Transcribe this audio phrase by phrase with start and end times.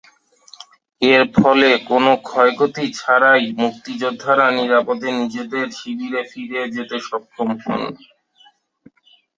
[1.01, 7.81] এর ফলে কোনো ক্ষয়ক্ষতি ছাড়াই মুক্তিযোদ্ধারা নিরাপদে নিজেদের শিবিরে ফিরে যেতে সক্ষম হন।